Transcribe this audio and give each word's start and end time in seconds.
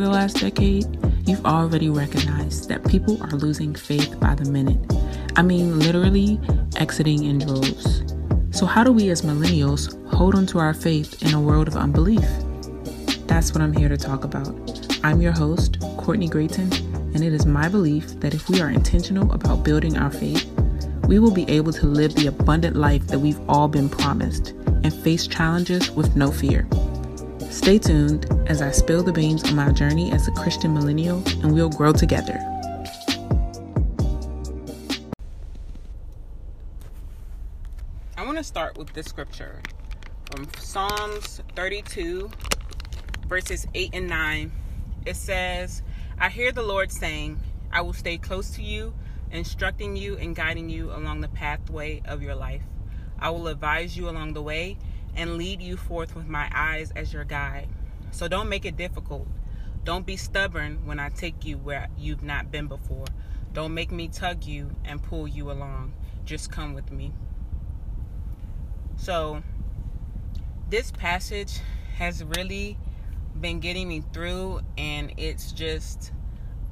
the 0.00 0.10
last 0.10 0.40
decade, 0.40 0.84
you've 1.26 1.44
already 1.46 1.88
recognized 1.88 2.68
that 2.68 2.86
people 2.86 3.22
are 3.22 3.30
losing 3.30 3.74
faith 3.74 4.18
by 4.20 4.34
the 4.34 4.50
minute. 4.50 4.80
I 5.36 5.42
mean, 5.42 5.78
literally 5.78 6.40
exiting 6.76 7.24
in 7.24 7.38
droves. 7.38 8.02
So, 8.50 8.66
how 8.66 8.84
do 8.84 8.92
we 8.92 9.10
as 9.10 9.22
millennials 9.22 9.94
hold 10.12 10.34
onto 10.34 10.58
our 10.58 10.74
faith 10.74 11.22
in 11.22 11.34
a 11.34 11.40
world 11.40 11.68
of 11.68 11.76
unbelief? 11.76 12.28
That's 13.26 13.52
what 13.52 13.60
I'm 13.60 13.72
here 13.72 13.88
to 13.88 13.96
talk 13.96 14.24
about. 14.24 14.48
I'm 15.04 15.20
your 15.20 15.32
host, 15.32 15.78
Courtney 15.98 16.28
Grayton, 16.28 16.72
and 17.14 17.22
it 17.22 17.32
is 17.32 17.46
my 17.46 17.68
belief 17.68 18.18
that 18.20 18.34
if 18.34 18.48
we 18.48 18.60
are 18.60 18.70
intentional 18.70 19.32
about 19.32 19.62
building 19.62 19.96
our 19.96 20.10
faith, 20.10 20.46
we 21.06 21.18
will 21.18 21.30
be 21.30 21.48
able 21.48 21.72
to 21.72 21.86
live 21.86 22.14
the 22.14 22.26
abundant 22.26 22.76
life 22.76 23.06
that 23.06 23.18
we've 23.18 23.40
all 23.48 23.68
been 23.68 23.88
promised 23.88 24.48
and 24.82 24.92
face 24.92 25.26
challenges 25.26 25.90
with 25.92 26.16
no 26.16 26.30
fear. 26.30 26.66
Stay 27.56 27.78
tuned 27.78 28.26
as 28.48 28.60
I 28.60 28.70
spill 28.70 29.02
the 29.02 29.12
beans 29.12 29.42
on 29.44 29.56
my 29.56 29.72
journey 29.72 30.12
as 30.12 30.28
a 30.28 30.30
Christian 30.32 30.74
millennial, 30.74 31.22
and 31.42 31.52
we'll 31.52 31.70
grow 31.70 31.90
together. 31.90 32.38
I 38.14 38.24
want 38.24 38.36
to 38.36 38.44
start 38.44 38.76
with 38.76 38.92
this 38.92 39.06
scripture 39.06 39.62
from 40.30 40.46
Psalms 40.58 41.40
32, 41.56 42.30
verses 43.26 43.66
8 43.74 43.90
and 43.94 44.06
9. 44.06 44.52
It 45.06 45.16
says, 45.16 45.82
I 46.20 46.28
hear 46.28 46.52
the 46.52 46.62
Lord 46.62 46.92
saying, 46.92 47.40
I 47.72 47.80
will 47.80 47.94
stay 47.94 48.18
close 48.18 48.50
to 48.50 48.62
you, 48.62 48.92
instructing 49.32 49.96
you 49.96 50.18
and 50.18 50.36
guiding 50.36 50.68
you 50.68 50.92
along 50.92 51.22
the 51.22 51.28
pathway 51.28 52.02
of 52.04 52.22
your 52.22 52.34
life. 52.34 52.62
I 53.18 53.30
will 53.30 53.48
advise 53.48 53.96
you 53.96 54.10
along 54.10 54.34
the 54.34 54.42
way 54.42 54.76
and 55.16 55.36
lead 55.36 55.60
you 55.60 55.76
forth 55.76 56.14
with 56.14 56.28
my 56.28 56.50
eyes 56.54 56.92
as 56.94 57.12
your 57.12 57.24
guide. 57.24 57.68
So 58.10 58.28
don't 58.28 58.48
make 58.48 58.64
it 58.64 58.76
difficult. 58.76 59.26
Don't 59.84 60.04
be 60.04 60.16
stubborn 60.16 60.84
when 60.84 60.98
I 60.98 61.08
take 61.08 61.44
you 61.44 61.58
where 61.58 61.88
you've 61.96 62.22
not 62.22 62.50
been 62.50 62.66
before. 62.66 63.06
Don't 63.52 63.72
make 63.72 63.90
me 63.90 64.08
tug 64.08 64.44
you 64.44 64.74
and 64.84 65.02
pull 65.02 65.26
you 65.26 65.50
along. 65.50 65.94
Just 66.24 66.50
come 66.50 66.74
with 66.74 66.90
me. 66.90 67.12
So, 68.96 69.42
this 70.68 70.90
passage 70.90 71.60
has 71.96 72.24
really 72.24 72.78
been 73.40 73.60
getting 73.60 73.88
me 73.88 74.02
through, 74.12 74.60
and 74.76 75.12
it's 75.16 75.52
just 75.52 76.12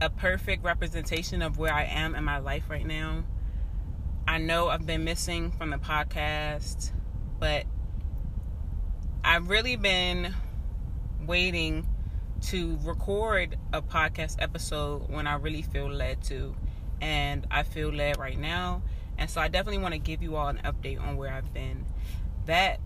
a 0.00 0.10
perfect 0.10 0.64
representation 0.64 1.42
of 1.42 1.58
where 1.58 1.72
I 1.72 1.84
am 1.84 2.14
in 2.14 2.24
my 2.24 2.38
life 2.38 2.64
right 2.68 2.86
now. 2.86 3.24
I 4.26 4.38
know 4.38 4.68
I've 4.68 4.86
been 4.86 5.04
missing 5.04 5.52
from 5.52 5.70
the 5.70 5.76
podcast, 5.76 6.92
but 7.38 7.64
I've 9.34 9.48
really 9.48 9.74
been 9.74 10.32
waiting 11.26 11.88
to 12.42 12.78
record 12.84 13.58
a 13.72 13.82
podcast 13.82 14.36
episode 14.38 15.10
when 15.10 15.26
I 15.26 15.34
really 15.34 15.62
feel 15.62 15.90
led 15.90 16.22
to. 16.26 16.54
And 17.00 17.44
I 17.50 17.64
feel 17.64 17.92
led 17.92 18.16
right 18.16 18.38
now. 18.38 18.82
And 19.18 19.28
so 19.28 19.40
I 19.40 19.48
definitely 19.48 19.82
want 19.82 19.92
to 19.92 19.98
give 19.98 20.22
you 20.22 20.36
all 20.36 20.46
an 20.46 20.60
update 20.64 21.02
on 21.02 21.16
where 21.16 21.32
I've 21.32 21.52
been. 21.52 21.84
That 22.46 22.78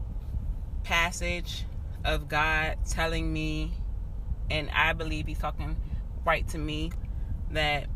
passage 0.84 1.66
of 2.02 2.28
God 2.28 2.78
telling 2.88 3.30
me, 3.30 3.74
and 4.50 4.70
I 4.70 4.94
believe 4.94 5.26
He's 5.26 5.38
talking 5.38 5.76
right 6.24 6.48
to 6.48 6.56
me, 6.56 6.92
that 7.50 7.88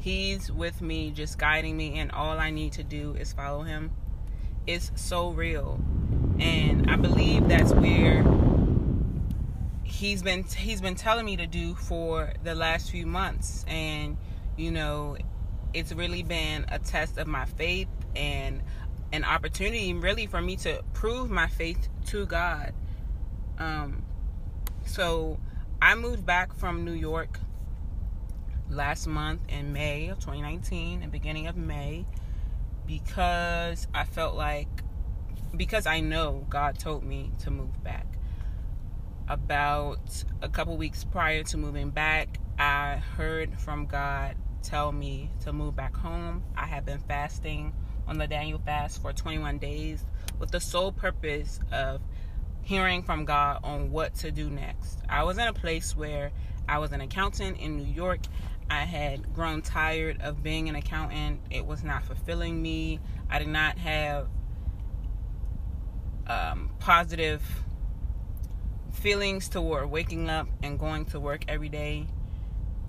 He's 0.00 0.50
with 0.50 0.82
me, 0.82 1.12
just 1.12 1.38
guiding 1.38 1.76
me, 1.76 2.00
and 2.00 2.10
all 2.10 2.40
I 2.40 2.50
need 2.50 2.72
to 2.72 2.82
do 2.82 3.14
is 3.14 3.32
follow 3.32 3.62
Him. 3.62 3.92
It's 4.66 4.90
so 4.96 5.30
real 5.30 5.80
and 6.40 6.90
I 6.90 6.96
believe 6.96 7.48
that's 7.48 7.72
where 7.72 8.24
he's 9.82 10.22
been 10.22 10.44
he's 10.44 10.80
been 10.80 10.94
telling 10.94 11.26
me 11.26 11.36
to 11.36 11.46
do 11.46 11.74
for 11.74 12.32
the 12.44 12.54
last 12.54 12.90
few 12.90 13.06
months. 13.06 13.64
And 13.68 14.16
you 14.56 14.70
know 14.70 15.16
it's 15.74 15.92
really 15.92 16.22
been 16.22 16.64
a 16.68 16.78
test 16.78 17.18
of 17.18 17.26
my 17.26 17.44
faith 17.44 17.88
and 18.16 18.62
an 19.12 19.24
opportunity 19.24 19.92
really 19.92 20.26
for 20.26 20.40
me 20.40 20.56
to 20.56 20.82
prove 20.92 21.30
my 21.30 21.46
faith 21.46 21.88
to 22.06 22.26
God. 22.26 22.72
Um 23.58 24.02
so 24.86 25.38
I 25.82 25.94
moved 25.94 26.24
back 26.24 26.54
from 26.54 26.84
New 26.84 26.92
York 26.92 27.38
last 28.70 29.06
month 29.06 29.40
in 29.48 29.72
May 29.72 30.08
of 30.08 30.18
2019 30.18 31.00
the 31.00 31.08
beginning 31.08 31.46
of 31.46 31.56
May 31.56 32.04
because 32.86 33.88
I 33.92 34.04
felt 34.04 34.34
like 34.34 34.68
because 35.56 35.86
I 35.86 36.00
know 36.00 36.46
God 36.48 36.78
told 36.78 37.04
me 37.04 37.32
to 37.40 37.50
move 37.50 37.82
back. 37.82 38.06
About 39.28 40.24
a 40.40 40.48
couple 40.48 40.76
weeks 40.76 41.04
prior 41.04 41.42
to 41.44 41.56
moving 41.56 41.90
back, 41.90 42.38
I 42.58 42.96
heard 43.16 43.58
from 43.58 43.86
God 43.86 44.36
tell 44.62 44.92
me 44.92 45.30
to 45.40 45.52
move 45.52 45.76
back 45.76 45.96
home. 45.96 46.42
I 46.56 46.66
have 46.66 46.84
been 46.84 47.00
fasting 47.00 47.72
on 48.06 48.18
the 48.18 48.26
Daniel 48.26 48.58
fast 48.58 49.02
for 49.02 49.12
21 49.12 49.58
days 49.58 50.04
with 50.38 50.50
the 50.50 50.60
sole 50.60 50.92
purpose 50.92 51.60
of 51.72 52.00
hearing 52.62 53.02
from 53.02 53.24
God 53.24 53.60
on 53.62 53.90
what 53.90 54.14
to 54.16 54.30
do 54.30 54.50
next. 54.50 55.00
I 55.08 55.24
was 55.24 55.38
in 55.38 55.46
a 55.46 55.52
place 55.52 55.96
where 55.96 56.32
I 56.68 56.78
was 56.78 56.92
an 56.92 57.00
accountant 57.00 57.58
in 57.58 57.76
New 57.76 57.92
York. 57.92 58.20
I 58.70 58.80
had 58.84 59.32
grown 59.34 59.62
tired 59.62 60.20
of 60.20 60.42
being 60.42 60.68
an 60.68 60.76
accountant. 60.76 61.40
It 61.50 61.64
was 61.64 61.82
not 61.82 62.04
fulfilling 62.04 62.60
me. 62.60 63.00
I 63.30 63.38
did 63.38 63.48
not 63.48 63.78
have 63.78 64.28
um, 66.28 66.70
positive 66.78 67.42
feelings 68.92 69.48
toward 69.48 69.90
waking 69.90 70.28
up 70.28 70.48
and 70.62 70.78
going 70.78 71.04
to 71.06 71.20
work 71.20 71.44
every 71.48 71.68
day. 71.68 72.06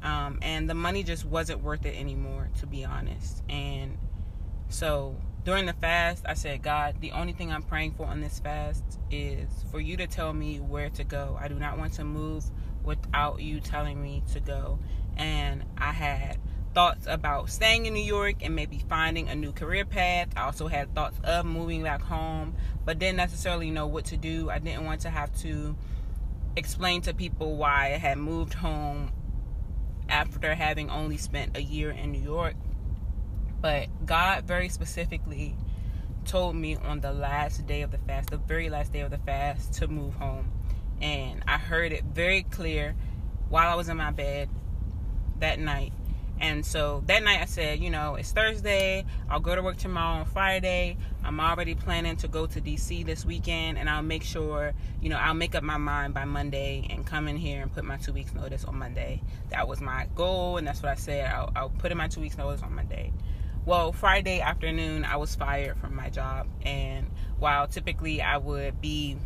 Um, 0.02 0.40
and 0.42 0.70
the 0.70 0.74
money 0.74 1.04
just 1.04 1.26
wasn't 1.26 1.62
worth 1.62 1.86
it 1.86 1.96
anymore, 1.96 2.50
to 2.60 2.68
be 2.68 2.86
honest. 2.86 3.44
And 3.50 3.98
so 4.70 5.16
during 5.44 5.66
the 5.66 5.74
fast, 5.74 6.26
I 6.28 6.34
said, 6.34 6.62
God, 6.62 7.02
the 7.02 7.12
only 7.12 7.34
thing 7.34 7.52
I'm 7.52 7.64
praying 7.64 7.94
for 7.94 8.06
on 8.06 8.22
this 8.22 8.40
fast 8.40 8.84
is 9.12 9.50
for 9.72 9.80
you 9.80 9.98
to 9.98 10.08
tell 10.08 10.34
me 10.34 10.60
where 10.60 10.90
to 10.92 11.04
go. 11.04 11.38
I 11.40 11.48
do 11.48 11.56
not 11.56 11.78
want 11.78 11.94
to 11.94 12.04
move 12.04 12.46
without 12.84 13.42
you 13.42 13.60
telling 13.60 14.02
me 14.02 14.24
to 14.34 14.40
go. 14.40 14.80
And 15.18 15.64
I 15.78 15.92
had 15.92 16.38
thoughts 16.79 17.07
about 17.09 17.50
staying 17.50 17.88
in 17.88 17.94
New 17.94 18.00
York 18.00 18.35
and 18.41 18.56
maybe 18.56 18.81
finding 18.88 19.28
a 19.28 19.35
new 19.35 19.51
career 19.51 19.84
path. 19.84 20.29
I 20.38 20.44
also 20.44 20.67
had 20.67 20.95
thoughts 20.95 21.19
of 21.25 21.45
moving 21.45 21.84
back 21.84 22.01
home, 22.01 22.56
but 22.85 23.00
didn't 23.00 23.17
necessarily 23.17 23.69
know 23.69 23.85
what 23.85 24.06
to 24.06 24.17
do. 24.17 24.50
I 24.50 24.59
didn't 24.59 24.85
want 24.85 25.01
to 25.01 25.09
have 25.09 25.29
to 25.41 25.75
explain 26.56 27.01
to 27.01 27.13
people 27.13 27.57
why 27.57 27.88
I 27.88 27.97
had 27.97 28.17
moved 28.17 28.53
home 28.53 29.12
after 30.07 30.56
having 30.56 30.90
only 30.90 31.17
spent 31.17 31.57
a 31.57 31.62
year 31.62 31.91
in 31.91 32.13
New 32.13 32.22
York. 32.22 32.56
But 33.59 33.90
God 34.06 34.46
very 34.46 34.69
specifically 34.69 35.57
told 36.23 36.56
me 36.56 36.78
on 36.78 37.01
the 37.01 37.11
last 37.11 37.67
day 37.67 37.81
of 37.81 37.91
the 37.91 37.97
fast, 37.97 38.29
the 38.29 38.38
very 38.38 38.69
last 38.69 38.94
day 38.94 39.01
of 39.01 39.11
the 39.11 39.17
fast, 39.17 39.73
to 39.73 39.90
move 39.90 40.13
home. 40.13 40.50
And 41.01 41.44
I 41.46 41.57
heard 41.57 41.91
it 41.91 42.06
very 42.06 42.44
clear 42.44 42.96
while 43.50 43.69
I 43.69 43.75
was 43.75 43.90
in 43.90 43.97
my 43.97 44.11
bed 44.11 44.47
that 45.40 45.59
night 45.59 45.91
and 46.42 46.66
so 46.66 47.04
that 47.08 47.22
night 47.24 47.42
I 47.42 47.46
said, 47.46 47.80
you 47.80 47.90
know, 47.90 48.16
it's 48.16 48.32
Thursday. 48.32 49.06
I'll 49.30 49.42
go 49.42 49.56
to 49.56 49.62
work 49.62 49.78
tomorrow 49.78 50.20
on 50.20 50.26
Friday. 50.26 50.98
I'm 51.24 51.40
already 51.40 51.76
planning 51.76 52.16
to 52.18 52.28
go 52.28 52.46
to 52.48 52.62
DC 52.62 53.06
this 53.06 53.26
weekend 53.26 53.78
and 53.78 53.90
I'll 53.90 54.02
make 54.02 54.24
sure, 54.24 54.74
you 55.02 55.10
know, 55.10 55.18
I'll 55.18 55.34
make 55.34 55.54
up 55.54 55.64
my 55.64 55.78
mind 55.78 56.14
by 56.14 56.24
Monday 56.24 56.88
and 56.90 57.06
come 57.06 57.28
in 57.28 57.36
here 57.36 57.62
and 57.62 57.74
put 57.74 57.84
my 57.84 57.98
two 57.98 58.14
weeks 58.14 58.34
notice 58.34 58.64
on 58.64 58.78
Monday. 58.78 59.22
That 59.50 59.68
was 59.68 59.82
my 59.82 60.08
goal 60.16 60.58
and 60.58 60.66
that's 60.66 60.82
what 60.82 60.91
I 60.91 60.96
said. 60.96 61.30
I'll, 61.30 61.52
I'll 61.56 61.70
put 61.70 61.91
in 61.91 61.97
my 61.97 62.08
two 62.08 62.22
weeks 62.22 62.38
notice 62.38 62.62
on 62.64 62.74
Monday. 62.74 63.12
Well, 63.66 63.92
Friday 63.92 64.40
afternoon, 64.40 65.03
I 65.03 65.18
was 65.18 65.35
fired 65.35 65.78
from 65.78 65.94
my 65.94 66.09
job. 66.09 66.47
And 66.62 67.08
while 67.38 67.68
typically 67.68 68.22
I 68.22 68.38
would 68.38 68.80
be 68.80 69.18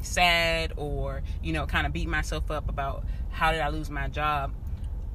sad 0.00 0.72
or, 0.76 1.22
you 1.42 1.52
know, 1.52 1.66
kind 1.66 1.86
of 1.86 1.92
beat 1.92 2.08
myself 2.08 2.50
up 2.50 2.70
about 2.70 3.04
how 3.30 3.52
did 3.52 3.60
I 3.60 3.68
lose 3.68 3.90
my 3.90 4.08
job, 4.08 4.52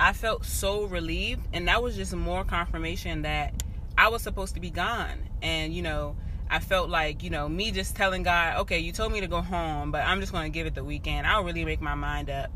I 0.01 0.13
felt 0.13 0.45
so 0.45 0.85
relieved, 0.85 1.47
and 1.53 1.67
that 1.67 1.83
was 1.83 1.95
just 1.95 2.15
more 2.15 2.43
confirmation 2.43 3.21
that 3.21 3.53
I 3.95 4.07
was 4.07 4.23
supposed 4.23 4.55
to 4.55 4.59
be 4.59 4.71
gone. 4.71 5.29
And 5.43 5.75
you 5.75 5.83
know, 5.83 6.15
I 6.49 6.57
felt 6.57 6.89
like 6.89 7.21
you 7.21 7.29
know 7.29 7.47
me 7.47 7.69
just 7.69 7.95
telling 7.95 8.23
God, 8.23 8.61
okay, 8.61 8.79
you 8.79 8.93
told 8.93 9.11
me 9.11 9.21
to 9.21 9.27
go 9.27 9.41
home, 9.41 9.91
but 9.91 10.03
I'm 10.03 10.19
just 10.19 10.31
going 10.31 10.51
to 10.51 10.57
give 10.57 10.65
it 10.65 10.73
the 10.73 10.83
weekend. 10.83 11.27
I'll 11.27 11.43
really 11.43 11.65
make 11.65 11.81
my 11.81 11.93
mind 11.93 12.31
up. 12.31 12.49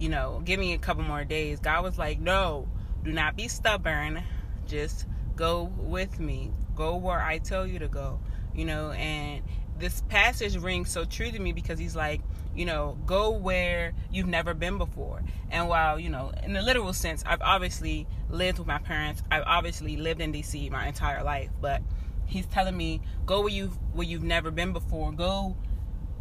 You 0.00 0.08
know, 0.08 0.42
give 0.44 0.58
me 0.58 0.72
a 0.72 0.78
couple 0.78 1.04
more 1.04 1.22
days. 1.22 1.60
God 1.60 1.84
was 1.84 1.96
like, 1.96 2.18
no, 2.18 2.66
do 3.04 3.12
not 3.12 3.36
be 3.36 3.46
stubborn. 3.46 4.24
Just 4.66 5.06
go 5.36 5.72
with 5.76 6.18
me. 6.18 6.50
Go 6.74 6.96
where 6.96 7.20
I 7.20 7.38
tell 7.38 7.68
you 7.68 7.78
to 7.78 7.88
go. 7.88 8.18
You 8.52 8.64
know, 8.64 8.90
and 8.90 9.44
this 9.78 10.02
passage 10.08 10.56
rings 10.56 10.90
so 10.90 11.04
true 11.04 11.30
to 11.30 11.38
me 11.38 11.52
because 11.52 11.78
he's 11.78 11.94
like, 11.94 12.20
you 12.54 12.64
know, 12.64 12.98
go 13.06 13.30
where 13.30 13.92
you've 14.10 14.26
never 14.26 14.54
been 14.54 14.78
before. 14.78 15.22
And 15.50 15.68
while, 15.68 15.98
you 15.98 16.08
know, 16.08 16.32
in 16.42 16.52
the 16.52 16.62
literal 16.62 16.92
sense, 16.92 17.22
I've 17.26 17.42
obviously 17.42 18.06
lived 18.28 18.58
with 18.58 18.66
my 18.66 18.78
parents. 18.78 19.22
I've 19.30 19.44
obviously 19.46 19.96
lived 19.96 20.20
in 20.20 20.32
DC 20.32 20.70
my 20.70 20.86
entire 20.86 21.22
life, 21.22 21.50
but 21.60 21.82
he's 22.26 22.46
telling 22.46 22.76
me 22.76 23.00
go 23.26 23.40
where 23.40 23.52
you've 23.52 23.76
where 23.92 24.06
you've 24.06 24.22
never 24.22 24.50
been 24.50 24.72
before. 24.72 25.12
Go 25.12 25.56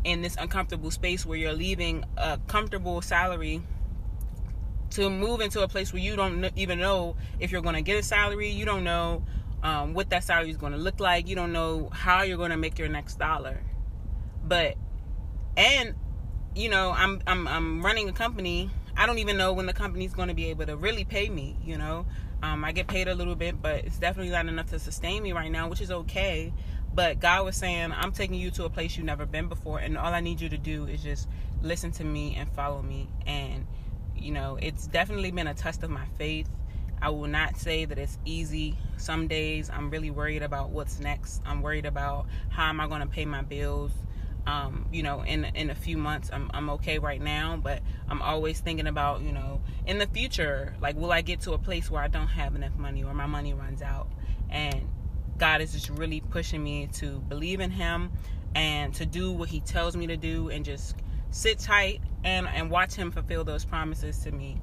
in 0.04 0.22
this 0.22 0.36
uncomfortable 0.38 0.92
space 0.92 1.26
where 1.26 1.38
you're 1.38 1.54
leaving 1.54 2.06
a 2.18 2.40
comfortable 2.48 3.02
salary 3.02 3.62
to 4.92 5.10
move 5.10 5.42
into 5.42 5.62
a 5.62 5.68
place 5.68 5.94
where 5.94 6.02
you 6.02 6.16
don't 6.16 6.52
even 6.56 6.80
know 6.80 7.16
if 7.40 7.52
you're 7.52 7.62
going 7.62 7.76
to 7.76 7.82
get 7.82 8.00
a 8.00 8.04
salary. 8.04 8.50
You 8.50 8.66
don't 8.66 8.84
know 8.84 9.24
um, 9.62 9.94
what 9.94 10.10
that 10.10 10.24
salary 10.24 10.50
is 10.50 10.58
going 10.58 10.72
to 10.72 10.80
look 10.80 11.00
like. 11.00 11.28
You 11.28 11.36
don't 11.36 11.52
know 11.52 11.90
how 11.92 12.24
you're 12.24 12.38
going 12.38 12.52
to 12.52 12.58
make 12.58 12.80
your 12.80 12.88
next 12.88 13.20
dollar. 13.20 13.62
But 14.44 14.76
and 15.58 15.94
you 16.60 16.68
know, 16.68 16.92
I'm 16.92 17.22
I'm 17.26 17.48
I'm 17.48 17.82
running 17.86 18.10
a 18.10 18.12
company. 18.12 18.70
I 18.98 19.06
don't 19.06 19.20
even 19.20 19.38
know 19.38 19.54
when 19.54 19.66
the 19.66 19.74
company's 19.74 20.14
going 20.14 20.28
to 20.28 20.34
be 20.34 20.48
able 20.48 20.66
to 20.66 20.76
really 20.76 21.06
pay 21.06 21.30
me. 21.30 21.56
You 21.64 21.78
know, 21.78 22.06
um, 22.44 22.66
I 22.66 22.74
get 22.74 22.88
paid 22.88 23.08
a 23.08 23.16
little 23.16 23.36
bit, 23.36 23.62
but 23.62 23.86
it's 23.86 23.98
definitely 23.98 24.32
not 24.32 24.46
enough 24.46 24.68
to 24.72 24.80
sustain 24.80 25.24
me 25.24 25.32
right 25.32 25.50
now, 25.50 25.70
which 25.70 25.80
is 25.80 25.90
okay. 25.90 26.52
But 26.94 27.22
God 27.22 27.46
was 27.46 27.56
saying, 27.56 27.94
I'm 27.94 28.12
taking 28.12 28.36
you 28.36 28.52
to 28.52 28.66
a 28.66 28.70
place 28.70 28.98
you've 28.98 29.06
never 29.06 29.26
been 29.26 29.48
before, 29.48 29.80
and 29.80 29.98
all 29.98 30.14
I 30.14 30.20
need 30.20 30.42
you 30.42 30.50
to 30.50 30.58
do 30.58 30.86
is 30.86 31.02
just 31.02 31.30
listen 31.62 31.92
to 31.94 32.04
me 32.04 32.36
and 32.36 32.52
follow 32.52 32.82
me. 32.82 33.08
And, 33.26 33.66
you 34.18 34.34
know, 34.34 34.58
it's 34.62 34.88
definitely 34.88 35.32
been 35.32 35.48
a 35.48 35.54
test 35.54 35.84
of 35.84 35.90
my 35.90 36.06
faith. 36.18 36.50
I 37.02 37.10
will 37.10 37.28
not 37.28 37.56
say 37.56 37.86
that 37.86 37.98
it's 37.98 38.18
easy. 38.26 38.76
Some 38.98 39.30
days 39.30 39.70
I'm 39.70 39.90
really 39.90 40.12
worried 40.12 40.44
about 40.44 40.72
what's 40.72 41.00
next. 41.00 41.42
I'm 41.46 41.62
worried 41.62 41.86
about 41.86 42.26
how 42.50 42.68
am 42.68 42.82
I 42.82 42.88
going 42.88 43.00
to 43.02 43.08
pay 43.08 43.24
my 43.24 43.44
bills. 43.44 43.92
Um, 44.50 44.88
you 44.92 45.04
know, 45.04 45.22
in 45.22 45.46
in 45.46 45.70
a 45.70 45.76
few 45.76 45.96
months, 45.96 46.32
I'm 46.34 46.50
I'm 46.56 46.72
okay 46.72 46.98
right 46.98 47.22
now, 47.22 47.60
but 47.62 47.84
I'm 48.08 48.20
always 48.20 48.60
thinking 48.60 48.88
about, 48.88 49.22
you 49.22 49.32
know, 49.32 49.62
in 49.86 50.00
the 50.00 50.08
future, 50.08 50.76
like, 50.82 50.96
will 50.96 51.12
I 51.12 51.22
get 51.22 51.42
to 51.42 51.54
a 51.54 51.60
place 51.60 51.92
where 51.92 52.02
I 52.02 52.08
don't 52.08 52.28
have 52.28 52.56
enough 52.56 52.76
money 52.76 53.04
or 53.04 53.14
my 53.14 53.28
money 53.28 53.54
runs 53.54 53.84
out? 53.84 54.08
And 54.50 54.90
God 55.38 55.62
is 55.62 55.72
just 55.74 55.90
really 55.90 56.22
pushing 56.22 56.64
me 56.64 56.88
to 56.94 57.20
believe 57.20 57.60
in 57.60 57.70
Him 57.70 58.12
and 58.56 58.92
to 58.96 59.06
do 59.06 59.32
what 59.32 59.50
He 59.50 59.60
tells 59.60 59.96
me 59.96 60.08
to 60.08 60.18
do 60.18 60.50
and 60.50 60.66
just 60.66 60.96
sit 61.30 61.60
tight 61.60 62.02
and, 62.24 62.48
and 62.48 62.72
watch 62.72 62.96
Him 62.96 63.12
fulfill 63.12 63.44
those 63.44 63.66
promises 63.66 64.18
to 64.24 64.32
me. 64.32 64.60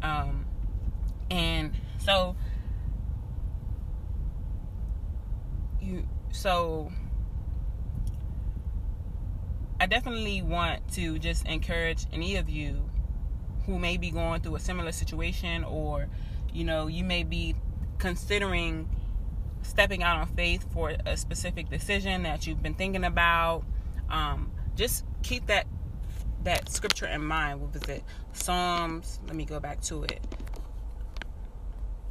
Um, 0.00 0.46
and 1.28 1.72
so, 1.98 2.36
you, 5.80 6.06
so 6.30 6.92
I 9.80 9.86
definitely 9.86 10.42
want 10.42 10.86
to 10.94 11.18
just 11.18 11.46
encourage 11.46 12.06
any 12.12 12.36
of 12.36 12.48
you 12.48 12.90
who 13.66 13.78
may 13.78 13.96
be 13.96 14.10
going 14.10 14.40
through 14.40 14.56
a 14.56 14.60
similar 14.60 14.92
situation 14.92 15.62
or 15.62 16.08
you 16.52 16.64
know 16.64 16.86
you 16.86 17.04
may 17.04 17.22
be 17.22 17.54
considering 17.98 18.88
stepping 19.62 20.02
out 20.02 20.18
on 20.18 20.26
faith 20.34 20.66
for 20.72 20.94
a 21.06 21.16
specific 21.16 21.68
decision 21.68 22.22
that 22.24 22.46
you've 22.46 22.62
been 22.62 22.74
thinking 22.74 23.04
about. 23.04 23.62
Um, 24.08 24.50
just 24.74 25.04
keep 25.22 25.46
that 25.46 25.66
that 26.44 26.70
scripture 26.70 27.06
in 27.06 27.24
mind. 27.24 27.60
What 27.60 27.72
was 27.72 27.82
it? 27.84 28.02
Psalms. 28.32 29.20
Let 29.26 29.36
me 29.36 29.44
go 29.44 29.60
back 29.60 29.80
to 29.82 30.04
it. 30.04 30.20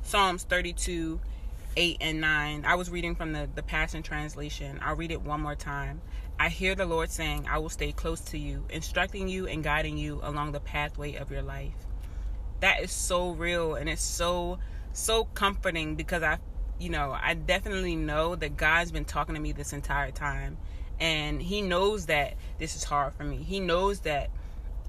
Psalms 0.03 0.43
32, 0.43 1.19
8 1.77 1.97
and 2.01 2.19
9. 2.19 2.65
I 2.65 2.73
was 2.73 2.89
reading 2.89 3.13
from 3.13 3.33
the, 3.33 3.47
the 3.53 3.61
Passion 3.61 4.01
Translation. 4.01 4.79
I'll 4.81 4.95
read 4.95 5.11
it 5.11 5.21
one 5.21 5.41
more 5.41 5.53
time. 5.53 6.01
I 6.39 6.49
hear 6.49 6.73
the 6.73 6.87
Lord 6.87 7.11
saying, 7.11 7.47
I 7.47 7.59
will 7.59 7.69
stay 7.69 7.91
close 7.91 8.19
to 8.21 8.37
you, 8.39 8.65
instructing 8.71 9.27
you 9.27 9.47
and 9.47 9.63
guiding 9.63 9.95
you 9.95 10.19
along 10.23 10.53
the 10.53 10.59
pathway 10.59 11.15
of 11.15 11.29
your 11.31 11.43
life. 11.43 11.75
That 12.61 12.81
is 12.81 12.91
so 12.91 13.29
real 13.29 13.75
and 13.75 13.87
it's 13.87 14.01
so 14.01 14.57
so 14.91 15.25
comforting 15.25 15.93
because 15.93 16.23
I 16.23 16.39
you 16.79 16.89
know, 16.89 17.15
I 17.19 17.35
definitely 17.35 17.95
know 17.95 18.35
that 18.35 18.57
God's 18.57 18.91
been 18.91 19.05
talking 19.05 19.35
to 19.35 19.41
me 19.41 19.51
this 19.51 19.71
entire 19.71 20.11
time. 20.11 20.57
And 20.99 21.39
He 21.39 21.61
knows 21.61 22.07
that 22.07 22.33
this 22.57 22.75
is 22.75 22.83
hard 22.83 23.13
for 23.13 23.23
me. 23.23 23.37
He 23.37 23.59
knows 23.59 23.99
that 24.01 24.31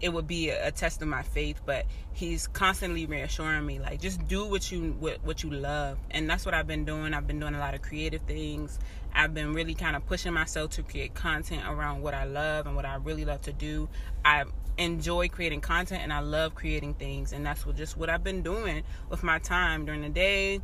it 0.01 0.11
would 0.11 0.27
be 0.27 0.51
a, 0.51 0.71
test 0.71 1.03
of 1.03 1.09
my 1.09 1.23
faith, 1.23 1.61
but 1.67 1.87
He's 2.13 2.47
constantly 2.49 3.07
reassuring 3.07 3.65
me, 3.65 3.79
like, 3.79 4.01
just 4.01 4.27
do 4.27 4.45
what 4.45 4.71
you 4.71 4.97
what, 4.99 5.19
what 5.25 5.43
you 5.43 5.51
love. 5.51 5.99
And 6.11 6.29
that's 6.29 6.45
what 6.45 6.55
I've 6.55 6.67
been 6.67 6.85
doing. 6.85 7.15
I've 7.15 7.27
been 7.27 7.41
doing 7.41 7.55
a 7.55 7.59
lot 7.59 7.75
of 7.75 7.83
creative 7.83 8.23
things. 8.23 8.79
I've 9.15 9.35
been 9.35 9.53
really 9.53 9.75
kind 9.75 9.97
of 9.97 10.07
pushing 10.07 10.33
myself 10.33 10.73
to 10.73 10.83
create 10.83 11.15
content 11.15 11.63
around 11.67 12.03
what 12.03 12.15
I 12.15 12.25
love 12.25 12.67
and 12.67 12.77
what 12.77 12.85
I 12.85 12.97
really 12.97 13.25
love 13.25 13.43
to 13.43 13.53
do. 13.53 13.89
I 14.25 14.45
enjoy 14.77 15.29
creating 15.29 15.61
content 15.61 16.03
and 16.03 16.13
I 16.13 16.21
love 16.21 16.55
creating 16.55 16.95
things, 16.95 17.33
and 17.33 17.45
that's 17.45 17.65
what 17.67 17.77
just 17.77 17.97
what 17.97 18.11
I've 18.11 18.25
been 18.25 18.43
doing 18.43 18.85
with 19.09 19.23
my 19.23 19.39
time 19.39 19.85
during 19.85 20.03
the 20.03 20.09
day 20.09 20.61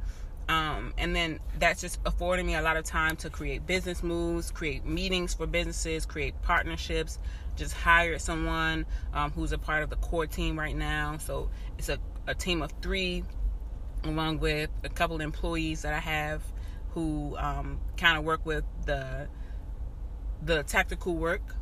um, 0.48 0.92
and 0.98 1.16
then 1.16 1.40
that's 1.58 1.80
just 1.80 1.98
affording 2.04 2.46
me 2.46 2.54
a 2.54 2.62
lot 2.62 2.76
of 2.76 2.84
time 2.84 3.16
to 3.16 3.30
create 3.30 3.66
business 3.66 4.02
moves, 4.02 4.50
create 4.50 4.84
meetings 4.84 5.32
for 5.32 5.46
businesses, 5.46 6.04
create 6.04 6.40
partnerships, 6.42 7.18
just 7.56 7.72
hire 7.72 8.18
someone 8.18 8.84
um, 9.14 9.30
who's 9.32 9.52
a 9.52 9.58
part 9.58 9.82
of 9.82 9.90
the 9.90 9.96
core 9.96 10.26
team 10.26 10.58
right 10.58 10.76
now. 10.76 11.16
So 11.18 11.50
it's 11.78 11.88
a, 11.88 11.98
a 12.26 12.34
team 12.34 12.60
of 12.60 12.72
three, 12.82 13.24
along 14.02 14.40
with 14.40 14.70
a 14.82 14.88
couple 14.88 15.20
employees 15.20 15.82
that 15.82 15.94
I 15.94 16.00
have 16.00 16.42
who 16.90 17.36
um, 17.38 17.80
kind 17.96 18.18
of 18.18 18.24
work 18.24 18.44
with 18.44 18.64
the 18.84 19.28
the 20.42 20.62
tactical 20.62 21.14
work. 21.14 21.56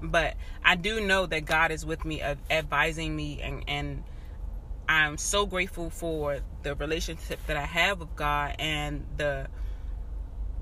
But 0.00 0.34
I 0.64 0.74
do 0.74 1.00
know 1.00 1.26
that 1.26 1.44
God 1.44 1.70
is 1.70 1.86
with 1.86 2.04
me, 2.04 2.20
advising 2.50 3.14
me 3.14 3.40
and, 3.40 3.62
and 3.68 4.02
I'm 4.92 5.16
so 5.16 5.46
grateful 5.46 5.88
for 5.88 6.40
the 6.62 6.74
relationship 6.74 7.40
that 7.46 7.56
I 7.56 7.64
have 7.64 8.00
with 8.00 8.14
God 8.14 8.56
and 8.58 9.06
the 9.16 9.48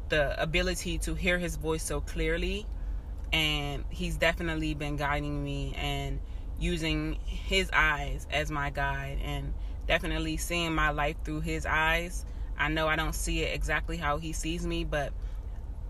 the 0.08 0.40
ability 0.40 0.98
to 0.98 1.14
hear 1.14 1.36
his 1.36 1.56
voice 1.56 1.82
so 1.82 2.00
clearly 2.00 2.64
and 3.32 3.84
he's 3.90 4.16
definitely 4.16 4.74
been 4.74 4.96
guiding 4.96 5.42
me 5.42 5.74
and 5.76 6.20
using 6.60 7.18
his 7.24 7.70
eyes 7.72 8.28
as 8.30 8.52
my 8.52 8.70
guide 8.70 9.18
and 9.24 9.52
definitely 9.88 10.36
seeing 10.36 10.74
my 10.74 10.90
life 10.90 11.16
through 11.24 11.40
his 11.40 11.66
eyes. 11.66 12.24
I 12.56 12.68
know 12.68 12.86
I 12.86 12.94
don't 12.94 13.14
see 13.14 13.42
it 13.42 13.52
exactly 13.52 13.96
how 13.96 14.18
he 14.18 14.32
sees 14.32 14.64
me, 14.64 14.84
but 14.84 15.12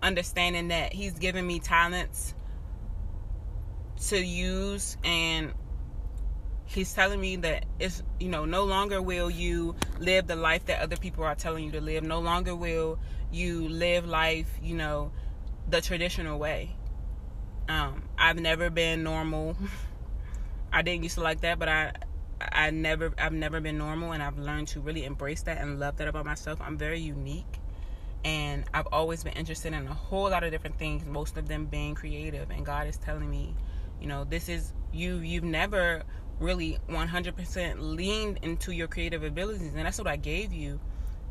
understanding 0.02 0.68
that 0.68 0.94
he's 0.94 1.18
given 1.18 1.46
me 1.46 1.60
talents 1.60 2.34
to 4.08 4.18
use 4.18 4.96
and 5.04 5.52
he's 6.70 6.92
telling 6.92 7.20
me 7.20 7.36
that 7.36 7.64
it's 7.80 8.02
you 8.20 8.28
know 8.28 8.44
no 8.44 8.64
longer 8.64 9.02
will 9.02 9.28
you 9.28 9.74
live 9.98 10.28
the 10.28 10.36
life 10.36 10.66
that 10.66 10.80
other 10.80 10.96
people 10.96 11.24
are 11.24 11.34
telling 11.34 11.64
you 11.64 11.72
to 11.72 11.80
live. 11.80 12.04
No 12.04 12.20
longer 12.20 12.54
will 12.54 12.98
you 13.32 13.68
live 13.68 14.06
life 14.06 14.48
you 14.62 14.76
know 14.76 15.12
the 15.68 15.80
traditional 15.80 16.38
way. 16.38 16.76
Um, 17.68 18.04
i've 18.16 18.38
never 18.38 18.70
been 18.70 19.02
normal. 19.02 19.56
I 20.72 20.82
didn't 20.82 21.02
used 21.02 21.16
to 21.16 21.22
like 21.22 21.40
that 21.40 21.58
but 21.58 21.68
i 21.68 21.92
i 22.40 22.70
never 22.70 23.12
i've 23.18 23.32
never 23.32 23.60
been 23.60 23.76
normal 23.76 24.12
and 24.12 24.22
i've 24.22 24.38
learned 24.38 24.68
to 24.68 24.80
really 24.80 25.04
embrace 25.04 25.42
that 25.42 25.58
and 25.58 25.80
love 25.80 25.96
that 25.96 26.08
about 26.08 26.24
myself. 26.24 26.60
I'm 26.60 26.78
very 26.78 27.00
unique 27.00 27.58
and 28.24 28.64
i've 28.74 28.86
always 28.92 29.24
been 29.24 29.32
interested 29.32 29.72
in 29.72 29.86
a 29.88 29.94
whole 29.94 30.28
lot 30.28 30.44
of 30.44 30.50
different 30.50 30.78
things 30.78 31.06
most 31.06 31.38
of 31.38 31.48
them 31.48 31.64
being 31.64 31.94
creative 31.94 32.50
and 32.50 32.66
god 32.66 32.86
is 32.86 32.98
telling 32.98 33.30
me 33.30 33.54
you 33.98 34.06
know 34.06 34.24
this 34.24 34.50
is 34.50 34.74
you 34.92 35.16
you've 35.16 35.42
never 35.42 36.02
really 36.40 36.78
100% 36.88 37.76
leaned 37.78 38.38
into 38.42 38.72
your 38.72 38.88
creative 38.88 39.22
abilities 39.22 39.74
and 39.74 39.86
that's 39.86 39.98
what 39.98 40.08
I 40.08 40.16
gave 40.16 40.52
you. 40.52 40.80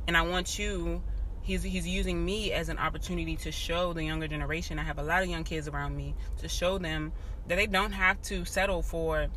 And 0.07 0.15
I 0.15 0.21
want 0.21 0.57
you 0.57 1.03
he's 1.41 1.63
he's 1.63 1.87
using 1.87 2.23
me 2.23 2.51
as 2.51 2.69
an 2.69 2.77
opportunity 2.77 3.35
to 3.37 3.51
show 3.51 3.93
the 3.93 4.03
younger 4.03 4.27
generation 4.27 4.77
I 4.77 4.83
have 4.83 4.99
a 4.99 5.03
lot 5.03 5.23
of 5.23 5.29
young 5.29 5.43
kids 5.43 5.67
around 5.67 5.95
me 5.95 6.13
to 6.39 6.49
show 6.49 6.77
them 6.77 7.13
that 7.47 7.55
they 7.55 7.65
don't 7.65 7.93
have 7.93 8.21
to 8.23 8.43
settle 8.45 8.81
for 8.81 9.27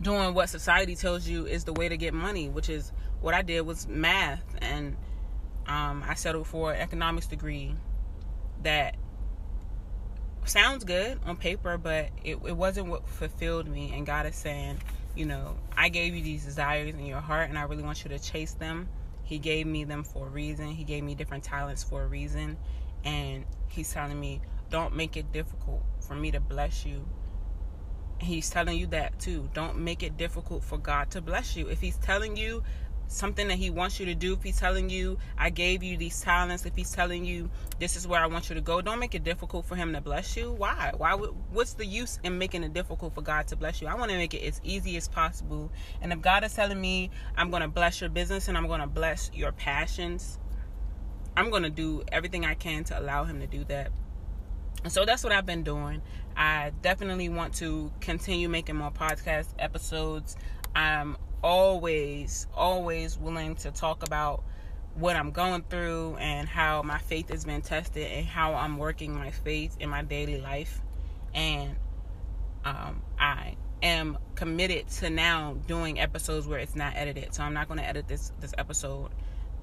doing 0.00 0.32
what 0.32 0.48
society 0.48 0.94
tells 0.94 1.26
you 1.28 1.46
is 1.46 1.64
the 1.64 1.72
way 1.72 1.88
to 1.88 1.96
get 1.96 2.14
money 2.14 2.48
which 2.48 2.68
is 2.68 2.92
what 3.20 3.34
I 3.34 3.42
did 3.42 3.62
was 3.62 3.86
math. 3.86 4.44
And 4.60 4.96
um, 5.66 6.04
I 6.06 6.14
settled 6.14 6.46
for 6.46 6.72
an 6.72 6.80
economics 6.80 7.26
degree 7.26 7.74
that 8.62 8.96
sounds 10.44 10.84
good 10.84 11.18
on 11.24 11.36
paper, 11.36 11.78
but 11.78 12.10
it, 12.24 12.38
it 12.46 12.56
wasn't 12.56 12.88
what 12.88 13.08
fulfilled 13.08 13.68
me. 13.68 13.92
And 13.94 14.06
God 14.06 14.26
is 14.26 14.36
saying, 14.36 14.78
you 15.14 15.26
know, 15.26 15.56
I 15.76 15.88
gave 15.88 16.14
you 16.14 16.22
these 16.22 16.44
desires 16.44 16.94
in 16.94 17.06
your 17.06 17.20
heart, 17.20 17.48
and 17.48 17.58
I 17.58 17.62
really 17.62 17.82
want 17.82 18.04
you 18.04 18.10
to 18.10 18.18
chase 18.18 18.52
them. 18.52 18.88
He 19.22 19.38
gave 19.38 19.66
me 19.66 19.84
them 19.84 20.02
for 20.02 20.26
a 20.26 20.30
reason. 20.30 20.68
He 20.68 20.84
gave 20.84 21.04
me 21.04 21.14
different 21.14 21.44
talents 21.44 21.84
for 21.84 22.02
a 22.02 22.06
reason. 22.06 22.56
And 23.04 23.44
He's 23.68 23.92
telling 23.92 24.18
me, 24.18 24.40
don't 24.70 24.96
make 24.96 25.16
it 25.16 25.32
difficult 25.32 25.82
for 26.06 26.14
me 26.14 26.30
to 26.32 26.40
bless 26.40 26.84
you. 26.84 27.06
He's 28.18 28.50
telling 28.50 28.78
you 28.78 28.86
that 28.88 29.18
too. 29.18 29.48
Don't 29.54 29.78
make 29.78 30.02
it 30.02 30.16
difficult 30.16 30.62
for 30.62 30.78
God 30.78 31.10
to 31.12 31.20
bless 31.20 31.56
you. 31.56 31.68
If 31.68 31.80
He's 31.80 31.96
telling 31.96 32.36
you 32.36 32.62
something 33.10 33.48
that 33.48 33.58
he 33.58 33.70
wants 33.70 33.98
you 33.98 34.06
to 34.06 34.14
do. 34.14 34.34
If 34.34 34.42
he's 34.42 34.58
telling 34.58 34.88
you 34.88 35.18
i 35.36 35.50
gave 35.50 35.82
you 35.82 35.96
these 35.96 36.20
talents 36.20 36.64
if 36.64 36.74
he's 36.76 36.92
telling 36.92 37.24
you 37.24 37.50
this 37.78 37.96
is 37.96 38.06
where 38.06 38.20
i 38.20 38.26
want 38.26 38.48
you 38.48 38.54
to 38.54 38.60
go 38.60 38.80
don't 38.80 38.98
make 38.98 39.14
it 39.14 39.24
difficult 39.24 39.64
for 39.66 39.76
him 39.76 39.92
to 39.92 40.00
bless 40.00 40.36
you. 40.36 40.52
Why? 40.52 40.92
Why 40.96 41.14
what's 41.14 41.74
the 41.74 41.86
use 41.86 42.18
in 42.22 42.38
making 42.38 42.62
it 42.64 42.72
difficult 42.72 43.14
for 43.14 43.22
god 43.22 43.48
to 43.48 43.56
bless 43.56 43.82
you? 43.82 43.88
I 43.88 43.94
want 43.94 44.10
to 44.10 44.16
make 44.16 44.34
it 44.34 44.42
as 44.42 44.60
easy 44.64 44.96
as 44.96 45.08
possible. 45.08 45.70
And 46.00 46.12
if 46.12 46.20
god 46.20 46.44
is 46.44 46.54
telling 46.54 46.80
me 46.80 47.10
i'm 47.36 47.50
going 47.50 47.62
to 47.62 47.68
bless 47.68 48.00
your 48.00 48.10
business 48.10 48.48
and 48.48 48.56
i'm 48.56 48.66
going 48.66 48.80
to 48.80 48.86
bless 48.86 49.30
your 49.34 49.52
passions 49.52 50.38
i'm 51.36 51.50
going 51.50 51.62
to 51.62 51.70
do 51.70 52.02
everything 52.12 52.44
i 52.44 52.54
can 52.54 52.84
to 52.84 52.98
allow 52.98 53.24
him 53.24 53.40
to 53.40 53.46
do 53.46 53.64
that. 53.64 53.90
And 54.82 54.92
so 54.92 55.04
that's 55.04 55.22
what 55.22 55.32
I've 55.32 55.46
been 55.46 55.62
doing. 55.62 56.00
I 56.36 56.72
definitely 56.80 57.28
want 57.28 57.54
to 57.56 57.92
continue 58.00 58.48
making 58.48 58.76
more 58.76 58.90
podcast 58.90 59.48
episodes. 59.58 60.36
I'm 60.74 61.16
always, 61.42 62.46
always 62.54 63.18
willing 63.18 63.56
to 63.56 63.70
talk 63.70 64.06
about 64.06 64.44
what 64.94 65.16
I'm 65.16 65.30
going 65.30 65.62
through 65.62 66.16
and 66.16 66.48
how 66.48 66.82
my 66.82 66.98
faith 66.98 67.30
has 67.30 67.44
been 67.44 67.62
tested 67.62 68.10
and 68.10 68.26
how 68.26 68.54
I'm 68.54 68.78
working 68.78 69.14
my 69.14 69.30
faith 69.30 69.76
in 69.80 69.88
my 69.88 70.02
daily 70.02 70.40
life. 70.40 70.80
And 71.34 71.76
um, 72.64 73.02
I 73.18 73.56
am 73.82 74.18
committed 74.34 74.88
to 74.88 75.10
now 75.10 75.56
doing 75.66 76.00
episodes 76.00 76.46
where 76.46 76.58
it's 76.58 76.74
not 76.74 76.94
edited. 76.96 77.34
So 77.34 77.42
I'm 77.42 77.54
not 77.54 77.68
going 77.68 77.78
to 77.78 77.86
edit 77.86 78.08
this 78.08 78.32
this 78.40 78.52
episode. 78.58 79.10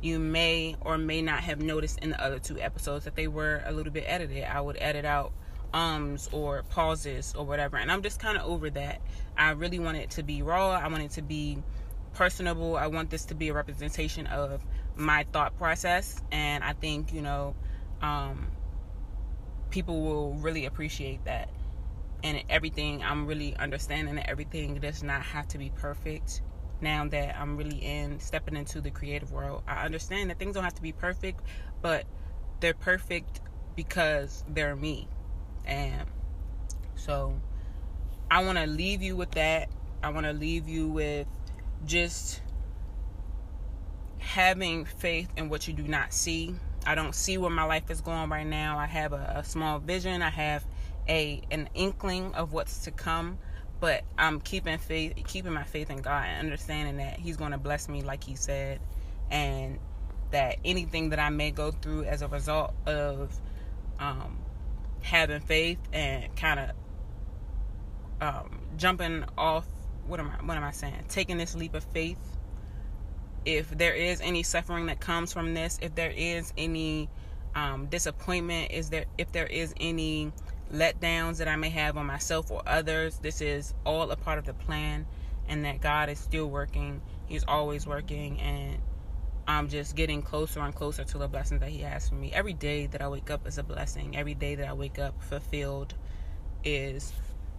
You 0.02 0.20
may 0.20 0.76
or 0.82 0.98
may 0.98 1.22
not 1.22 1.42
have 1.42 1.60
noticed 1.60 2.00
in 2.00 2.12
the 2.12 2.24
other 2.24 2.40
two 2.40 2.60
episodes 2.60 3.06
that 3.06 3.16
they 3.16 3.28
were 3.28 3.64
a 3.66 3.72
little 3.72 3.92
bit 3.92 4.06
edited. 4.08 4.44
I 4.44 4.62
would 4.62 4.78
edit 4.80 5.06
out 5.06 5.34
ums 5.74 6.30
or 6.32 6.64
pauses 6.64 7.34
or 7.38 7.46
whatever. 7.46 7.78
And 7.78 7.92
I'm 7.92 8.02
just 8.02 8.20
kind 8.20 8.38
of 8.38 8.46
over 8.46 8.70
that. 8.72 9.02
I 9.38 9.52
really 9.52 9.80
want 9.80 9.98
it 9.98 10.12
to 10.12 10.24
be 10.24 10.42
raw. 10.42 10.72
I 10.72 10.88
want 10.88 11.04
it 11.04 11.12
to 11.12 11.22
be 11.22 11.58
personable. 12.14 12.76
I 12.76 12.88
want 12.88 13.10
this 13.10 13.26
to 13.26 13.36
be 13.36 13.50
a 13.50 13.54
representation 13.54 14.28
of 14.28 14.66
my 14.96 15.26
thought 15.32 15.58
process. 15.58 16.22
And 16.32 16.64
I 16.64 16.74
think, 16.74 17.14
you 17.14 17.22
know, 17.22 17.56
um, 18.02 18.48
people 19.70 20.02
will 20.02 20.34
really 20.34 20.66
appreciate 20.66 21.24
that. 21.26 21.50
And 22.24 22.44
everything, 22.50 23.04
I'm 23.04 23.28
really 23.28 23.56
understanding 23.56 24.16
that 24.16 24.30
everything 24.30 24.76
does 24.76 25.04
not 25.04 25.22
have 25.22 25.48
to 25.50 25.58
be 25.58 25.70
perfect. 25.70 26.42
Now 26.82 27.08
that 27.08 27.36
I'm 27.40 27.58
really 27.58 27.78
in 27.78 28.20
stepping 28.20 28.56
into 28.56 28.82
the 28.82 28.92
creative 28.92 29.32
world, 29.32 29.64
I 29.68 29.86
understand 29.86 30.30
that 30.30 30.40
things 30.40 30.56
don't 30.56 30.64
have 30.64 30.76
to 30.76 30.82
be 30.82 30.92
perfect, 30.92 31.42
but 31.82 32.06
they're 32.60 32.74
perfect 32.74 33.42
because 33.76 34.44
they're 34.48 34.76
me 34.76 35.08
and 35.68 36.08
so 36.96 37.40
I 38.32 38.44
want 38.44 38.58
to 38.58 38.66
leave 38.66 39.02
you 39.02 39.16
with 39.16 39.32
that. 39.32 39.70
I 40.02 40.10
want 40.10 40.26
to 40.26 40.34
leave 40.34 40.68
you 40.68 40.88
with 40.88 41.28
just 41.86 42.42
having 44.20 44.86
faith 44.86 45.30
in 45.38 45.50
what 45.50 45.68
you 45.68 45.74
do 45.74 45.84
not 45.84 46.14
see. 46.14 46.56
I 46.86 46.96
don't 46.96 47.14
see 47.14 47.38
where 47.38 47.52
my 47.52 47.64
life 47.64 47.90
is 47.90 48.02
going 48.02 48.30
right 48.30 48.48
now. 48.48 48.78
I 48.78 48.86
have 48.86 49.14
a, 49.14 49.36
a 49.38 49.44
small 49.44 49.80
vision. 49.80 50.22
I 50.22 50.30
have 50.30 50.66
a 51.08 51.42
an 51.52 51.70
inkling 51.74 52.34
of 52.34 52.54
what's 52.54 52.80
to 52.86 52.92
come, 52.92 53.38
but 53.80 54.04
I'm 54.18 54.40
keeping 54.40 54.78
faith, 54.78 55.14
keeping 55.28 55.54
my 55.54 55.64
faith 55.64 55.90
in 55.90 55.98
God 56.02 56.26
and 56.28 56.40
understanding 56.40 56.98
that 56.98 57.20
He's 57.20 57.38
going 57.38 57.52
to 57.52 57.58
bless 57.58 57.88
me, 57.90 58.02
like 58.02 58.24
He 58.24 58.36
said, 58.36 58.80
and 59.30 59.80
that 60.32 60.58
anything 60.66 61.10
that 61.10 61.20
I 61.20 61.30
may 61.30 61.52
go 61.52 61.72
through 61.72 62.04
as 62.04 62.22
a 62.22 62.28
result 62.28 62.74
of 62.86 63.34
um, 64.00 64.38
having 65.08 65.40
faith 65.40 65.80
and 65.94 66.36
kind 66.36 66.60
of 66.60 66.72
um, 68.22 68.60
jumping 68.78 69.26
off. 69.38 69.66
What 70.06 70.20
am 70.20 70.30
I? 70.30 70.46
What 70.46 70.58
am 70.58 70.64
I 70.64 70.72
saying? 70.72 71.06
Taking 71.10 71.38
this 71.38 71.56
leap 71.56 71.74
of 71.74 71.84
faith. 71.84 72.20
If 73.46 73.70
there 73.70 73.94
is 73.94 74.20
any 74.22 74.44
suffering 74.44 74.88
that 74.88 75.00
comes 75.00 75.32
from 75.32 75.54
this, 75.54 75.80
if 75.82 75.96
there 75.96 76.12
is 76.12 76.54
any 76.58 77.10
um, 77.56 77.88
disappointment, 77.88 78.72
is 78.72 78.90
there 78.90 79.06
if 79.18 79.32
there 79.32 79.48
is 79.48 79.74
any 79.80 80.32
letdowns 80.74 81.38
that 81.38 81.48
I 81.48 81.56
may 81.56 81.70
have 81.70 81.98
on 81.98 82.06
myself 82.06 82.52
or 82.52 82.62
others, 82.68 83.20
this 83.20 83.42
is 83.42 83.74
all 83.86 84.12
a 84.12 84.18
part 84.18 84.38
of 84.38 84.46
the 84.46 84.54
plan, 84.54 85.06
and 85.48 85.64
that 85.66 85.82
God 85.82 86.10
is 86.10 86.20
still 86.20 86.50
working. 86.50 87.02
He's 87.28 87.46
always 87.48 87.88
working, 87.88 88.40
and 88.40 88.80
I'm 89.48 89.70
just 89.70 89.96
getting 89.96 90.22
closer 90.22 90.60
and 90.60 90.76
closer 90.76 91.06
to 91.06 91.18
the 91.18 91.28
blessings 91.28 91.62
that 91.62 91.70
He 91.70 91.80
has 91.80 92.10
for 92.10 92.16
me. 92.16 92.32
Every 92.34 92.54
day 92.54 92.88
that 92.88 93.02
I 93.02 93.08
wake 93.08 93.32
up 93.32 93.48
is 93.48 93.58
a 93.58 93.64
blessing. 93.64 94.18
Every 94.18 94.34
day 94.34 94.56
that 94.56 94.68
I 94.68 94.74
wake 94.74 95.00
up 95.00 95.22
fulfilled 95.24 95.94
is 96.66 97.14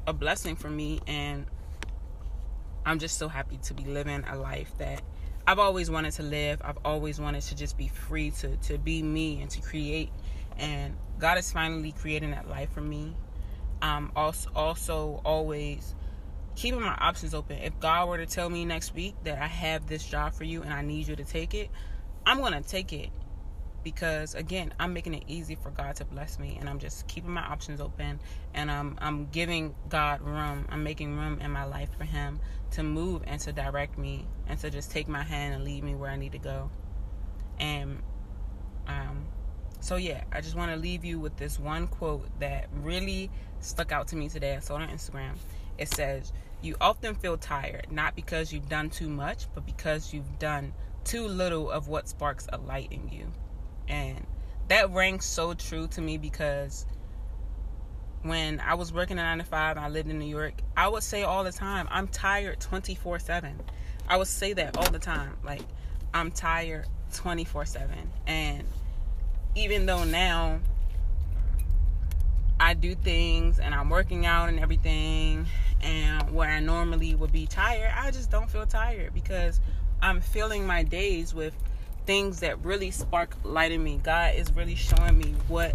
a 0.07 0.13
blessing 0.13 0.55
for 0.55 0.69
me. 0.69 1.01
And 1.07 1.47
I'm 2.85 2.99
just 2.99 3.17
so 3.17 3.29
happy 3.29 3.59
to 3.65 3.75
be 3.75 3.85
living 3.85 4.23
a 4.25 4.37
life 4.37 4.71
that 4.79 5.03
I've 5.47 5.59
always 5.59 5.91
wanted 5.91 6.13
to 6.13 6.23
live. 6.23 6.61
I've 6.63 6.79
always 6.85 7.19
wanted 7.19 7.41
to 7.43 7.57
just 7.57 7.79
be 7.79 7.89
free 7.89 8.33
to, 8.33 8.57
to 8.57 8.77
be 8.77 9.03
me 9.03 9.41
and 9.41 9.51
to 9.51 9.63
create. 9.63 10.11
And 10.59 10.95
God 11.19 11.39
is 11.39 11.51
finally 11.51 11.93
creating 11.93 12.33
that 12.33 12.51
life 12.51 12.71
for 12.71 12.83
me. 12.83 13.17
Um, 13.81 14.13
also, 14.15 14.51
also 14.55 15.23
always 15.25 15.95
keeping 16.59 16.81
my 16.81 16.97
options 17.01 17.35
open. 17.35 17.57
If 17.59 17.79
God 17.79 18.09
were 18.09 18.19
to 18.19 18.27
tell 18.27 18.51
me 18.51 18.65
next 18.65 18.93
week 18.93 19.15
that 19.23 19.41
I 19.41 19.47
have 19.47 19.87
this 19.87 20.05
job 20.05 20.33
for 20.35 20.43
you 20.43 20.63
and 20.63 20.73
I 20.73 20.83
need 20.83 21.07
you 21.07 21.15
to 21.15 21.23
take 21.23 21.55
it, 21.55 21.71
I'm 22.27 22.39
going 22.39 22.53
to 22.53 22.69
take 22.69 22.93
it 22.93 23.11
because 23.85 24.35
again, 24.35 24.75
I'm 24.81 24.93
making 24.93 25.15
it 25.15 25.23
easy 25.29 25.55
for 25.55 25.71
God 25.71 25.95
to 25.97 26.05
bless 26.05 26.37
me 26.37 26.57
and 26.59 26.69
I'm 26.69 26.81
just 26.81 27.07
keeping 27.07 27.31
my 27.31 27.43
options 27.43 27.81
open 27.81 28.19
and 28.55 28.73
I'm 28.73 28.99
I'm 29.01 29.27
giving 29.27 29.77
God 29.89 30.21
room. 30.21 30.67
I'm 30.69 30.83
making 30.83 31.17
room 31.17 31.41
in 31.41 31.53
my 31.53 31.65
life 31.65 31.91
for 31.97 32.03
him 32.03 32.41
to 32.73 32.83
move 32.83 33.23
and 33.29 33.41
to 33.43 33.53
direct 33.53 33.97
me 33.97 34.27
and 34.49 34.59
to 34.59 34.69
just 34.69 34.91
take 34.91 35.07
my 35.07 35.23
hand 35.23 35.55
and 35.55 35.63
lead 35.63 35.85
me 35.85 35.95
where 35.95 36.11
I 36.11 36.17
need 36.17 36.33
to 36.33 36.39
go. 36.39 36.73
And 37.61 38.03
um 38.89 39.27
so 39.79 39.95
yeah, 39.95 40.25
I 40.33 40.41
just 40.41 40.57
want 40.57 40.73
to 40.73 40.77
leave 40.77 41.05
you 41.05 41.21
with 41.21 41.37
this 41.37 41.57
one 41.57 41.87
quote 41.87 42.29
that 42.41 42.69
really 42.83 43.31
stuck 43.61 43.93
out 43.93 44.09
to 44.09 44.17
me 44.17 44.29
today. 44.29 44.57
I 44.57 44.59
saw 44.59 44.77
it 44.77 44.83
on 44.83 44.89
Instagram. 44.89 45.37
It 45.79 45.89
says, 45.95 46.33
You 46.61 46.77
often 46.81 47.15
feel 47.15 47.37
tired, 47.37 47.87
not 47.91 48.17
because 48.17 48.53
you've 48.53 48.69
done 48.69 48.91
too 48.91 49.09
much, 49.09 49.47
but 49.55 49.65
because 49.65 50.13
you've 50.13 50.39
done 50.39 50.73
too 51.05 51.27
little 51.27 51.71
of 51.71 51.89
what 51.89 52.09
sparks 52.09 52.47
a 52.53 52.59
light 52.59 52.93
in 52.93 53.09
you. 53.09 53.33
And 53.89 54.27
that 54.69 54.91
rang 54.91 55.21
so 55.21 55.55
true 55.55 55.87
to 55.89 56.01
me 56.01 56.19
because 56.19 56.85
when 58.23 58.61
I 58.61 58.75
was 58.75 58.93
working 58.93 59.19
at 59.19 59.25
9 59.25 59.39
to 59.39 59.45
5 59.45 59.79
I 59.79 59.89
lived 59.89 60.11
in 60.11 60.19
New 60.19 60.27
York, 60.27 60.55
I 60.77 60.89
would 60.89 61.03
say 61.03 61.23
all 61.23 61.45
the 61.45 61.53
time, 61.53 61.87
I'm 61.91 62.09
tired 62.09 62.61
24 62.61 63.19
7. 63.19 63.61
I 64.09 64.17
would 64.17 64.27
say 64.27 64.53
that 64.55 64.77
all 64.77 64.91
the 64.91 64.99
time. 64.99 65.37
Like, 65.45 65.63
I'm 66.13 66.31
tired 66.31 66.87
24 67.15 67.67
7. 67.67 68.11
And 68.27 68.65
even 69.55 69.87
though 69.87 70.05
now 70.05 70.61
I 72.61 72.75
do 72.75 72.95
things 72.95 73.59
and 73.59 73.75
I'm 73.75 73.89
working 73.89 74.27
out 74.27 74.49
and 74.49 74.59
everything, 74.59 75.47
and 75.81 76.31
where 76.33 76.49
I 76.49 76.61
normally 76.61 77.15
would 77.15 77.33
be 77.33 77.47
tired, 77.47 77.93
I 77.97 78.11
just 78.11 78.31
don't 78.31 78.51
feel 78.51 78.67
tired 78.67 79.15
because 79.15 79.61
I'm 80.03 80.21
filling 80.21 80.67
my 80.67 80.83
days 80.83 81.35
with 81.35 81.55
things 82.07 82.41
that 82.41 82.65
really 82.65 82.91
spark 82.91 83.37
light 83.45 83.71
in 83.71 83.83
me. 83.83 84.01
God 84.03 84.35
is 84.35 84.53
really 84.53 84.75
showing 84.75 85.19
me 85.19 85.35
what 85.47 85.75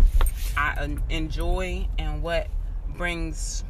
I 0.58 0.98
enjoy 1.10 1.88
and 1.98 2.22
what 2.22 2.48
brings 2.98 3.64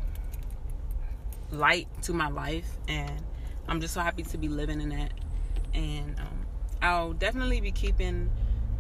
light 1.52 1.88
to 2.04 2.14
my 2.14 2.30
life, 2.30 2.78
and 2.88 3.12
I'm 3.68 3.80
just 3.80 3.94
so 3.94 4.02
happy 4.02 4.24
to 4.24 4.38
be 4.38 4.48
living 4.48 4.82
in 4.82 4.90
that. 4.90 5.12
And 5.74 6.20
um, 6.20 6.46
I'll 6.82 7.14
definitely 7.14 7.62
be 7.62 7.72
keeping 7.72 8.30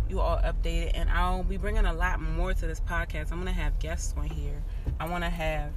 you 0.09 0.19
all 0.19 0.37
updated, 0.37 0.91
and 0.95 1.09
I'll 1.09 1.43
be 1.43 1.57
bringing 1.57 1.85
a 1.85 1.93
lot 1.93 2.21
more 2.21 2.53
to 2.53 2.67
this 2.67 2.79
podcast. 2.79 3.31
I'm 3.31 3.39
gonna 3.39 3.51
have 3.51 3.79
guests 3.79 4.13
on 4.17 4.25
here. 4.25 4.61
I 4.99 5.07
want 5.07 5.23
to 5.23 5.29
have 5.29 5.71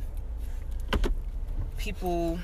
people 1.76 2.38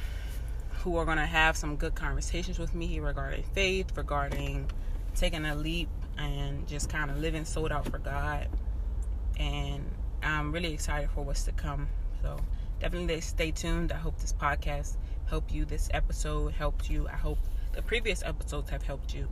who 0.80 0.96
are 0.96 1.04
gonna 1.04 1.26
have 1.26 1.56
some 1.56 1.76
good 1.76 1.94
conversations 1.94 2.58
with 2.58 2.74
me 2.74 3.00
regarding 3.00 3.42
faith, 3.42 3.96
regarding 3.96 4.70
taking 5.14 5.44
a 5.44 5.54
leap, 5.54 5.88
and 6.18 6.66
just 6.66 6.88
kind 6.88 7.10
of 7.10 7.18
living 7.18 7.44
sold 7.44 7.72
out 7.72 7.88
for 7.88 7.98
God. 7.98 8.48
And 9.38 9.84
I'm 10.22 10.52
really 10.52 10.72
excited 10.72 11.10
for 11.10 11.24
what's 11.24 11.44
to 11.44 11.52
come. 11.52 11.88
So 12.22 12.38
definitely 12.80 13.20
stay 13.20 13.50
tuned. 13.50 13.92
I 13.92 13.96
hope 13.96 14.18
this 14.18 14.32
podcast 14.32 14.96
helped 15.26 15.52
you. 15.52 15.64
This 15.64 15.88
episode 15.92 16.52
helped 16.52 16.90
you. 16.90 17.08
I 17.08 17.16
hope 17.16 17.38
the 17.72 17.82
previous 17.82 18.22
episodes 18.22 18.70
have 18.70 18.82
helped 18.82 19.14
you. 19.14 19.28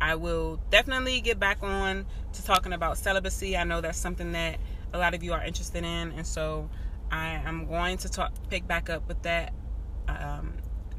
I 0.00 0.14
will 0.16 0.60
definitely 0.70 1.20
get 1.20 1.38
back 1.38 1.62
on 1.62 2.06
to 2.34 2.44
talking 2.44 2.72
about 2.72 2.98
celibacy. 2.98 3.56
I 3.56 3.64
know 3.64 3.80
that's 3.80 3.98
something 3.98 4.32
that 4.32 4.58
a 4.92 4.98
lot 4.98 5.14
of 5.14 5.22
you 5.22 5.32
are 5.32 5.42
interested 5.42 5.84
in, 5.84 6.12
and 6.12 6.26
so 6.26 6.68
I 7.10 7.28
am 7.28 7.66
going 7.66 7.98
to 7.98 8.08
talk 8.08 8.32
pick 8.50 8.66
back 8.66 8.90
up 8.90 9.08
with 9.08 9.22
that. 9.22 9.52
Um, 10.08 10.54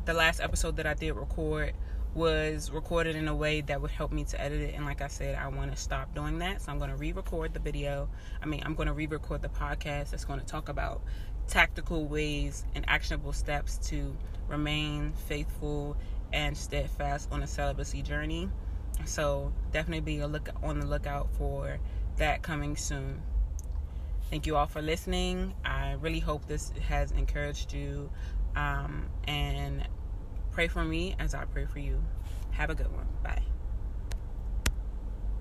the 0.05 0.13
last 0.13 0.39
episode 0.39 0.77
that 0.77 0.87
I 0.87 0.93
did 0.93 1.11
record 1.11 1.73
was 2.15 2.71
recorded 2.71 3.15
in 3.15 3.27
a 3.27 3.35
way 3.35 3.61
that 3.61 3.79
would 3.81 3.91
help 3.91 4.11
me 4.11 4.23
to 4.23 4.41
edit 4.41 4.61
it, 4.61 4.73
and 4.75 4.85
like 4.85 5.01
I 5.01 5.07
said, 5.07 5.35
I 5.35 5.47
want 5.49 5.71
to 5.71 5.77
stop 5.77 6.15
doing 6.15 6.39
that, 6.39 6.61
so 6.61 6.71
I'm 6.71 6.79
going 6.79 6.89
to 6.89 6.95
re-record 6.95 7.53
the 7.53 7.59
video. 7.59 8.09
I 8.41 8.47
mean, 8.47 8.63
I'm 8.65 8.73
going 8.73 8.87
to 8.87 8.93
re-record 8.93 9.41
the 9.41 9.49
podcast 9.49 10.09
that's 10.09 10.25
going 10.25 10.39
to 10.39 10.45
talk 10.45 10.69
about 10.69 11.01
tactical 11.47 12.07
ways 12.07 12.65
and 12.73 12.83
actionable 12.87 13.33
steps 13.33 13.77
to 13.89 14.15
remain 14.47 15.13
faithful 15.27 15.95
and 16.33 16.57
steadfast 16.57 17.29
on 17.31 17.43
a 17.43 17.47
celibacy 17.47 18.01
journey. 18.01 18.49
So 19.05 19.53
definitely 19.71 20.01
be 20.01 20.19
a 20.19 20.27
look 20.27 20.49
on 20.61 20.79
the 20.79 20.85
lookout 20.85 21.29
for 21.37 21.79
that 22.17 22.41
coming 22.41 22.75
soon. 22.75 23.21
Thank 24.29 24.45
you 24.45 24.57
all 24.57 24.67
for 24.67 24.81
listening. 24.81 25.53
I 25.63 25.93
really 25.93 26.19
hope 26.19 26.47
this 26.47 26.71
has 26.87 27.11
encouraged 27.11 27.73
you. 27.73 28.09
Um, 28.55 29.05
and 29.27 29.87
pray 30.51 30.67
for 30.67 30.83
me 30.83 31.15
as 31.19 31.33
I 31.33 31.45
pray 31.45 31.65
for 31.65 31.79
you. 31.79 32.03
Have 32.51 32.69
a 32.69 32.75
good 32.75 32.91
one. 32.91 33.07
Bye. 33.23 33.43